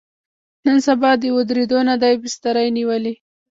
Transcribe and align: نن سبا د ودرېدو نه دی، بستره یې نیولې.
نن 0.65 0.77
سبا 0.87 1.11
د 1.21 1.23
ودرېدو 1.35 1.79
نه 1.89 1.95
دی، 2.01 2.13
بستره 2.23 2.61
یې 2.65 2.71
نیولې. 2.77 3.13